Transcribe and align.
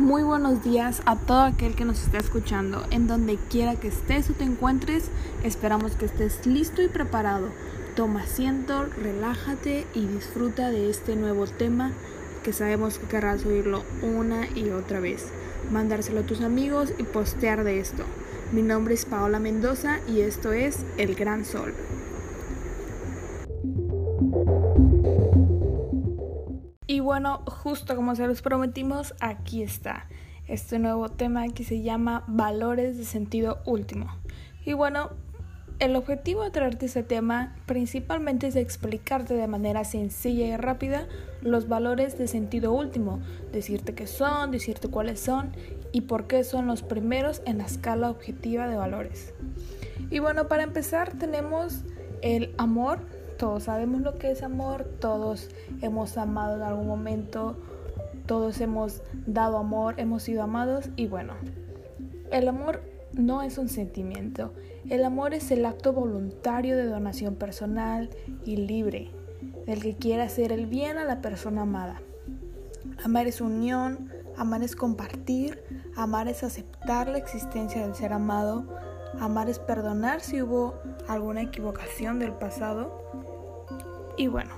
Muy 0.00 0.22
buenos 0.22 0.64
días 0.64 1.02
a 1.04 1.14
todo 1.14 1.42
aquel 1.42 1.74
que 1.74 1.84
nos 1.84 2.02
está 2.02 2.16
escuchando, 2.16 2.82
en 2.90 3.06
donde 3.06 3.36
quiera 3.50 3.76
que 3.76 3.88
estés 3.88 4.30
o 4.30 4.32
te 4.32 4.44
encuentres, 4.44 5.10
esperamos 5.44 5.92
que 5.92 6.06
estés 6.06 6.46
listo 6.46 6.80
y 6.80 6.88
preparado. 6.88 7.48
Toma 7.96 8.22
asiento, 8.22 8.86
relájate 8.86 9.86
y 9.92 10.06
disfruta 10.06 10.70
de 10.70 10.88
este 10.88 11.16
nuevo 11.16 11.46
tema 11.46 11.92
que 12.42 12.54
sabemos 12.54 12.98
que 12.98 13.08
querrás 13.08 13.44
oírlo 13.44 13.84
una 14.00 14.48
y 14.48 14.70
otra 14.70 15.00
vez. 15.00 15.26
Mandárselo 15.70 16.20
a 16.20 16.26
tus 16.26 16.40
amigos 16.40 16.94
y 16.96 17.02
postear 17.02 17.62
de 17.62 17.78
esto. 17.78 18.04
Mi 18.52 18.62
nombre 18.62 18.94
es 18.94 19.04
Paola 19.04 19.38
Mendoza 19.38 19.98
y 20.08 20.22
esto 20.22 20.54
es 20.54 20.78
El 20.96 21.14
Gran 21.14 21.44
Sol. 21.44 21.74
Bueno, 27.10 27.42
justo 27.44 27.96
como 27.96 28.14
se 28.14 28.24
los 28.28 28.40
prometimos, 28.40 29.16
aquí 29.18 29.64
está 29.64 30.06
este 30.46 30.78
nuevo 30.78 31.08
tema 31.08 31.48
que 31.48 31.64
se 31.64 31.82
llama 31.82 32.22
Valores 32.28 32.96
de 32.98 33.04
sentido 33.04 33.58
último. 33.66 34.06
Y 34.64 34.74
bueno, 34.74 35.10
el 35.80 35.96
objetivo 35.96 36.44
de 36.44 36.52
traerte 36.52 36.86
este 36.86 37.02
tema 37.02 37.56
principalmente 37.66 38.46
es 38.46 38.54
explicarte 38.54 39.34
de 39.34 39.48
manera 39.48 39.82
sencilla 39.82 40.46
y 40.46 40.56
rápida 40.56 41.08
los 41.42 41.66
valores 41.66 42.16
de 42.16 42.28
sentido 42.28 42.72
último, 42.72 43.18
decirte 43.50 43.92
qué 43.92 44.06
son, 44.06 44.52
decirte 44.52 44.86
cuáles 44.86 45.18
son 45.18 45.50
y 45.90 46.02
por 46.02 46.28
qué 46.28 46.44
son 46.44 46.68
los 46.68 46.84
primeros 46.84 47.42
en 47.44 47.58
la 47.58 47.64
escala 47.64 48.08
objetiva 48.08 48.68
de 48.68 48.76
valores. 48.76 49.34
Y 50.10 50.20
bueno, 50.20 50.46
para 50.46 50.62
empezar 50.62 51.18
tenemos 51.18 51.82
el 52.22 52.54
amor, 52.56 53.00
todos 53.40 53.62
sabemos 53.62 54.02
lo 54.02 54.18
que 54.18 54.30
es 54.30 54.42
amor, 54.42 54.84
todos 55.00 55.48
hemos 55.80 56.18
amado 56.18 56.56
en 56.56 56.62
algún 56.62 56.86
momento, 56.86 57.56
todos 58.26 58.60
hemos 58.60 59.00
dado 59.26 59.56
amor, 59.56 59.94
hemos 59.96 60.24
sido 60.24 60.42
amados 60.42 60.90
y 60.94 61.06
bueno, 61.06 61.32
el 62.30 62.46
amor 62.48 62.82
no 63.14 63.40
es 63.40 63.56
un 63.56 63.70
sentimiento, 63.70 64.52
el 64.90 65.04
amor 65.04 65.32
es 65.32 65.50
el 65.52 65.64
acto 65.64 65.94
voluntario 65.94 66.76
de 66.76 66.84
donación 66.84 67.34
personal 67.34 68.10
y 68.44 68.56
libre 68.56 69.10
del 69.64 69.80
que 69.80 69.96
quiere 69.96 70.22
hacer 70.22 70.52
el 70.52 70.66
bien 70.66 70.98
a 70.98 71.04
la 71.04 71.22
persona 71.22 71.62
amada. 71.62 72.02
Amar 73.02 73.26
es 73.26 73.40
unión, 73.40 74.10
amar 74.36 74.62
es 74.62 74.76
compartir, 74.76 75.62
amar 75.96 76.28
es 76.28 76.44
aceptar 76.44 77.08
la 77.08 77.16
existencia 77.16 77.80
del 77.80 77.94
ser 77.94 78.12
amado, 78.12 78.66
amar 79.18 79.48
es 79.48 79.58
perdonar 79.58 80.20
si 80.20 80.42
hubo 80.42 80.74
alguna 81.08 81.40
equivocación 81.40 82.18
del 82.18 82.32
pasado 82.32 83.00
y 84.20 84.28
bueno, 84.28 84.54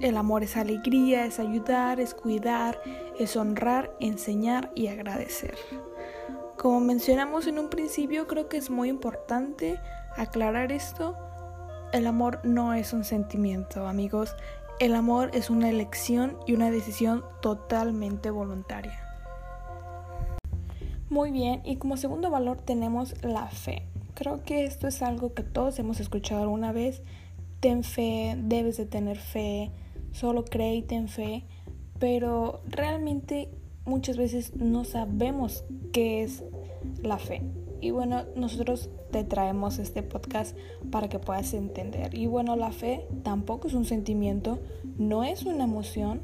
el 0.00 0.16
amor 0.16 0.44
es 0.44 0.56
alegría, 0.56 1.24
es 1.24 1.40
ayudar, 1.40 1.98
es 1.98 2.14
cuidar, 2.14 2.80
es 3.18 3.36
honrar, 3.36 3.92
enseñar 3.98 4.70
y 4.76 4.86
agradecer. 4.86 5.56
Como 6.56 6.78
mencionamos 6.78 7.48
en 7.48 7.58
un 7.58 7.70
principio, 7.70 8.28
creo 8.28 8.48
que 8.48 8.56
es 8.56 8.70
muy 8.70 8.88
importante 8.88 9.80
aclarar 10.16 10.70
esto. 10.70 11.16
El 11.92 12.06
amor 12.06 12.38
no 12.44 12.72
es 12.72 12.92
un 12.92 13.02
sentimiento, 13.02 13.88
amigos. 13.88 14.36
El 14.78 14.94
amor 14.94 15.32
es 15.34 15.50
una 15.50 15.68
elección 15.68 16.38
y 16.46 16.52
una 16.54 16.70
decisión 16.70 17.24
totalmente 17.42 18.30
voluntaria. 18.30 18.96
Muy 21.10 21.32
bien, 21.32 21.62
y 21.64 21.78
como 21.78 21.96
segundo 21.96 22.30
valor 22.30 22.58
tenemos 22.58 23.20
la 23.24 23.48
fe. 23.48 23.88
Creo 24.14 24.44
que 24.44 24.64
esto 24.64 24.86
es 24.86 25.02
algo 25.02 25.34
que 25.34 25.42
todos 25.42 25.80
hemos 25.80 25.98
escuchado 25.98 26.42
alguna 26.42 26.70
vez 26.70 27.02
ten 27.60 27.82
fe, 27.82 28.36
debes 28.38 28.76
de 28.76 28.86
tener 28.86 29.18
fe, 29.18 29.70
solo 30.12 30.44
cree 30.44 30.76
y 30.76 30.82
ten 30.82 31.08
fe, 31.08 31.44
pero 31.98 32.60
realmente 32.66 33.50
muchas 33.84 34.16
veces 34.16 34.54
no 34.56 34.84
sabemos 34.84 35.64
qué 35.92 36.22
es 36.22 36.44
la 37.02 37.18
fe. 37.18 37.42
Y 37.80 37.90
bueno, 37.90 38.24
nosotros 38.34 38.90
te 39.12 39.24
traemos 39.24 39.78
este 39.78 40.02
podcast 40.02 40.56
para 40.90 41.08
que 41.08 41.18
puedas 41.18 41.54
entender. 41.54 42.16
Y 42.16 42.26
bueno, 42.26 42.56
la 42.56 42.72
fe 42.72 43.06
tampoco 43.22 43.68
es 43.68 43.74
un 43.74 43.84
sentimiento, 43.84 44.58
no 44.98 45.22
es 45.24 45.44
una 45.44 45.64
emoción, 45.64 46.22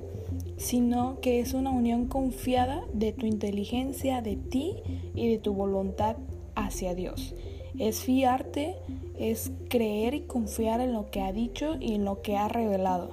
sino 0.56 1.21
que 1.21 1.41
es 1.41 1.55
una 1.55 1.71
unión 1.71 2.06
confiada 2.06 2.84
de 2.93 3.12
tu 3.12 3.27
inteligencia, 3.27 4.21
de 4.21 4.37
ti 4.37 4.75
y 5.15 5.28
de 5.28 5.39
tu 5.39 5.55
voluntad 5.55 6.16
hacia 6.56 6.95
Dios. 6.95 7.34
Es 7.79 8.03
fiarte 8.03 8.77
es 9.19 9.53
creer 9.69 10.15
y 10.15 10.23
confiar 10.23 10.81
en 10.81 10.93
lo 10.93 11.11
que 11.11 11.21
ha 11.21 11.33
dicho 11.33 11.77
y 11.81 11.95
en 11.95 12.05
lo 12.05 12.23
que 12.23 12.37
ha 12.37 12.49
revelado. 12.49 13.11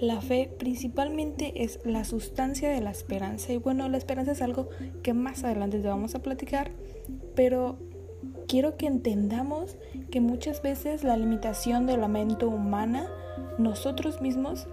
La 0.00 0.20
fe 0.20 0.50
principalmente 0.58 1.64
es 1.64 1.80
la 1.84 2.04
sustancia 2.04 2.68
de 2.68 2.80
la 2.80 2.90
esperanza 2.90 3.52
y 3.52 3.58
bueno, 3.58 3.88
la 3.88 3.96
esperanza 3.96 4.32
es 4.32 4.42
algo 4.42 4.68
que 5.02 5.14
más 5.14 5.44
adelante 5.44 5.78
te 5.78 5.88
vamos 5.88 6.14
a 6.14 6.22
platicar, 6.22 6.72
pero 7.34 7.78
quiero 8.48 8.76
que 8.76 8.86
entendamos 8.86 9.76
que 10.10 10.20
muchas 10.20 10.62
veces 10.62 11.04
la 11.04 11.16
limitación 11.16 11.86
de 11.86 11.96
la 11.96 12.08
mente 12.08 12.44
humana, 12.44 13.08
nosotros 13.58 14.20
mismos, 14.20 14.66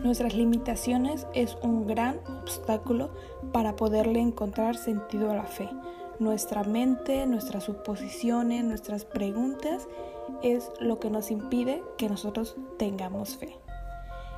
nuestras 0.00 0.34
limitaciones 0.34 1.26
es 1.34 1.56
un 1.62 1.86
gran 1.86 2.20
obstáculo 2.42 3.10
para 3.52 3.74
poderle 3.76 4.20
encontrar 4.20 4.76
sentido 4.76 5.30
a 5.30 5.34
la 5.34 5.44
fe 5.44 5.68
nuestra 6.18 6.64
mente, 6.64 7.26
nuestras 7.26 7.64
suposiciones, 7.64 8.64
nuestras 8.64 9.04
preguntas 9.04 9.88
es 10.42 10.70
lo 10.80 10.98
que 10.98 11.10
nos 11.10 11.30
impide 11.30 11.82
que 11.96 12.08
nosotros 12.08 12.56
tengamos 12.78 13.36
fe. 13.36 13.56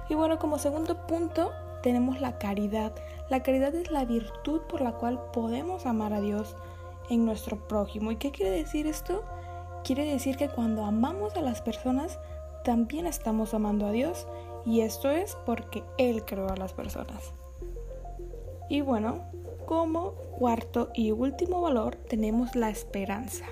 Y 0.08 0.14
bueno, 0.14 0.38
como 0.38 0.58
segundo 0.58 1.06
punto 1.06 1.50
tenemos 1.82 2.20
la 2.20 2.38
caridad. 2.38 2.92
La 3.28 3.42
caridad 3.42 3.74
es 3.74 3.90
la 3.90 4.04
virtud 4.04 4.60
por 4.62 4.80
la 4.80 4.92
cual 4.92 5.20
podemos 5.32 5.86
amar 5.86 6.12
a 6.12 6.20
Dios 6.20 6.56
en 7.08 7.24
nuestro 7.24 7.56
prójimo. 7.68 8.10
¿Y 8.10 8.16
qué 8.16 8.30
quiere 8.30 8.50
decir 8.50 8.86
esto? 8.86 9.24
Quiere 9.84 10.04
decir 10.04 10.36
que 10.36 10.48
cuando 10.48 10.84
amamos 10.84 11.36
a 11.36 11.40
las 11.40 11.62
personas, 11.62 12.18
también 12.64 13.06
estamos 13.06 13.54
amando 13.54 13.86
a 13.86 13.92
Dios. 13.92 14.26
Y 14.66 14.80
esto 14.80 15.10
es 15.10 15.36
porque 15.46 15.82
Él 15.96 16.24
creó 16.24 16.48
a 16.50 16.56
las 16.56 16.72
personas. 16.72 17.32
Y 18.70 18.80
bueno, 18.82 19.24
como 19.66 20.12
cuarto 20.38 20.90
y 20.94 21.10
último 21.10 21.60
valor 21.60 21.96
tenemos 21.96 22.54
la 22.54 22.70
esperanza. 22.70 23.44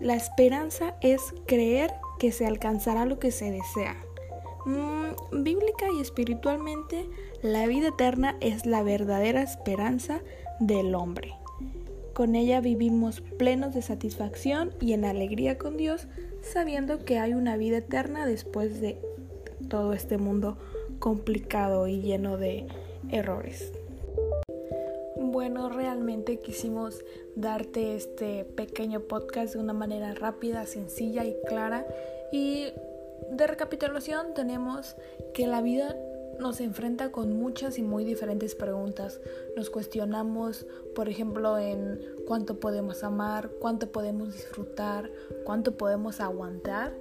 La 0.00 0.14
esperanza 0.14 0.96
es 1.02 1.20
creer 1.46 1.92
que 2.18 2.32
se 2.32 2.46
alcanzará 2.46 3.04
lo 3.04 3.18
que 3.18 3.32
se 3.32 3.50
desea. 3.50 4.02
Mm, 4.64 5.42
bíblica 5.44 5.86
y 5.94 6.00
espiritualmente, 6.00 7.06
la 7.42 7.66
vida 7.66 7.88
eterna 7.88 8.36
es 8.40 8.64
la 8.64 8.82
verdadera 8.82 9.42
esperanza 9.42 10.20
del 10.58 10.94
hombre. 10.94 11.34
Con 12.14 12.34
ella 12.34 12.62
vivimos 12.62 13.20
plenos 13.20 13.74
de 13.74 13.82
satisfacción 13.82 14.72
y 14.80 14.94
en 14.94 15.04
alegría 15.04 15.58
con 15.58 15.76
Dios, 15.76 16.08
sabiendo 16.40 17.04
que 17.04 17.18
hay 17.18 17.34
una 17.34 17.58
vida 17.58 17.78
eterna 17.78 18.24
después 18.24 18.80
de 18.80 18.98
todo 19.68 19.92
este 19.92 20.16
mundo 20.16 20.56
complicado 20.98 21.88
y 21.88 22.00
lleno 22.00 22.38
de 22.38 22.66
errores. 23.10 23.72
Bueno, 25.30 25.68
realmente 25.68 26.40
quisimos 26.40 27.04
darte 27.36 27.94
este 27.94 28.44
pequeño 28.44 29.02
podcast 29.02 29.54
de 29.54 29.60
una 29.60 29.72
manera 29.72 30.12
rápida, 30.12 30.66
sencilla 30.66 31.24
y 31.24 31.36
clara. 31.46 31.86
Y 32.32 32.66
de 33.30 33.46
recapitulación 33.46 34.34
tenemos 34.34 34.96
que 35.32 35.46
la 35.46 35.62
vida 35.62 35.96
nos 36.40 36.60
enfrenta 36.60 37.12
con 37.12 37.38
muchas 37.38 37.78
y 37.78 37.82
muy 37.82 38.04
diferentes 38.04 38.56
preguntas. 38.56 39.20
Nos 39.56 39.70
cuestionamos, 39.70 40.66
por 40.96 41.08
ejemplo, 41.08 41.58
en 41.58 42.00
cuánto 42.26 42.58
podemos 42.58 43.04
amar, 43.04 43.50
cuánto 43.60 43.92
podemos 43.92 44.32
disfrutar, 44.32 45.12
cuánto 45.44 45.76
podemos 45.76 46.20
aguantar. 46.20 46.92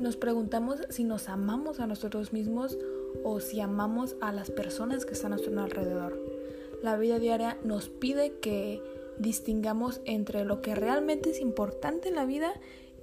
Nos 0.00 0.16
preguntamos 0.16 0.80
si 0.88 1.04
nos 1.04 1.28
amamos 1.28 1.78
a 1.78 1.86
nosotros 1.86 2.32
mismos 2.32 2.78
o 3.22 3.38
si 3.40 3.60
amamos 3.60 4.16
a 4.22 4.32
las 4.32 4.50
personas 4.50 5.04
que 5.04 5.12
están 5.12 5.34
a 5.34 5.36
nuestro 5.36 5.60
alrededor 5.60 6.35
la 6.82 6.96
vida 6.96 7.18
diaria 7.18 7.58
nos 7.64 7.88
pide 7.88 8.38
que 8.40 8.82
distingamos 9.18 10.00
entre 10.04 10.44
lo 10.44 10.60
que 10.60 10.74
realmente 10.74 11.30
es 11.30 11.40
importante 11.40 12.08
en 12.08 12.16
la 12.16 12.26
vida 12.26 12.52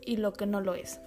y 0.01 0.17
lo 0.17 0.33
que 0.33 0.45
no 0.45 0.61
lo 0.61 0.73
es. 0.73 0.99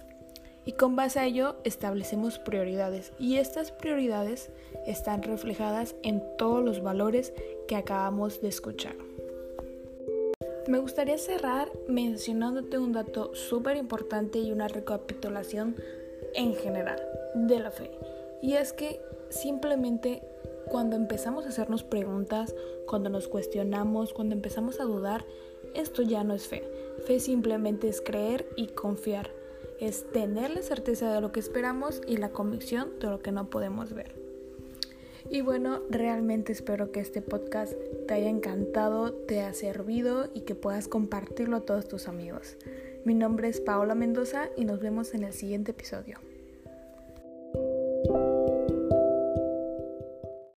Y 0.65 0.73
con 0.73 0.97
base 0.97 1.19
a 1.19 1.25
ello 1.25 1.55
establecemos 1.63 2.39
prioridades 2.39 3.13
y 3.17 3.37
estas 3.37 3.71
prioridades 3.71 4.49
están 4.85 5.23
reflejadas 5.23 5.95
en 6.03 6.21
todos 6.37 6.63
los 6.63 6.83
valores 6.83 7.33
que 7.69 7.77
acabamos 7.77 8.41
de 8.41 8.49
escuchar. 8.49 8.95
Me 10.67 10.79
gustaría 10.79 11.17
cerrar 11.17 11.71
mencionándote 11.87 12.77
un 12.77 12.91
dato 12.91 13.33
súper 13.33 13.77
importante 13.77 14.39
y 14.39 14.51
una 14.51 14.67
recapitulación 14.67 15.77
en 16.33 16.53
general 16.55 17.01
de 17.33 17.59
la 17.59 17.71
fe. 17.71 17.89
Y 18.41 18.55
es 18.55 18.73
que 18.73 18.99
simplemente 19.29 20.21
cuando 20.69 20.95
empezamos 20.95 21.45
a 21.45 21.49
hacernos 21.49 21.83
preguntas, 21.83 22.55
cuando 22.85 23.09
nos 23.09 23.27
cuestionamos, 23.27 24.13
cuando 24.13 24.35
empezamos 24.35 24.79
a 24.79 24.83
dudar, 24.83 25.25
esto 25.73 26.01
ya 26.01 26.23
no 26.23 26.33
es 26.33 26.47
fe. 26.47 26.63
Fe 27.05 27.19
simplemente 27.19 27.87
es 27.87 28.01
creer 28.01 28.47
y 28.55 28.67
confiar. 28.67 29.31
Es 29.79 30.09
tener 30.11 30.51
la 30.51 30.61
certeza 30.61 31.13
de 31.13 31.21
lo 31.21 31.31
que 31.31 31.39
esperamos 31.39 32.01
y 32.07 32.17
la 32.17 32.29
convicción 32.29 32.99
de 32.99 33.07
lo 33.07 33.19
que 33.19 33.31
no 33.31 33.49
podemos 33.49 33.93
ver. 33.93 34.15
Y 35.29 35.41
bueno, 35.41 35.81
realmente 35.89 36.53
espero 36.53 36.91
que 36.91 37.01
este 37.01 37.21
podcast 37.21 37.73
te 38.07 38.13
haya 38.13 38.29
encantado, 38.29 39.11
te 39.11 39.41
haya 39.41 39.53
servido 39.53 40.29
y 40.33 40.41
que 40.41 40.55
puedas 40.55 40.87
compartirlo 40.87 41.57
a 41.57 41.61
todos 41.61 41.87
tus 41.87 42.07
amigos. 42.07 42.55
Mi 43.03 43.13
nombre 43.13 43.49
es 43.49 43.59
Paola 43.59 43.93
Mendoza 43.93 44.49
y 44.55 44.63
nos 44.63 44.79
vemos 44.79 45.13
en 45.13 45.23
el 45.23 45.33
siguiente 45.33 45.71
episodio. 45.71 46.17